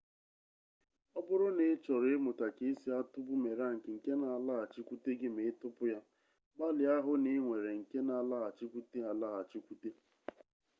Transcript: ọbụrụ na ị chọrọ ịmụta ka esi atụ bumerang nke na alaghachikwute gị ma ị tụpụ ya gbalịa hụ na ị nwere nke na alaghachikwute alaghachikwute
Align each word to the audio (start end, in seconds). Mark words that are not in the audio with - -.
ọbụrụ 1.19 1.47
na 1.57 1.63
ị 1.73 1.75
chọrọ 1.83 2.07
ịmụta 2.17 2.47
ka 2.55 2.63
esi 2.71 2.89
atụ 2.99 3.19
bumerang 3.27 3.75
nke 3.95 4.11
na 4.21 4.27
alaghachikwute 4.37 5.11
gị 5.19 5.27
ma 5.35 5.41
ị 5.49 5.51
tụpụ 5.59 5.83
ya 5.93 5.99
gbalịa 6.55 6.93
hụ 7.05 7.11
na 7.23 7.29
ị 7.37 7.39
nwere 7.45 7.71
nke 7.81 7.97
na 8.07 8.13
alaghachikwute 8.21 8.97
alaghachikwute 9.11 9.89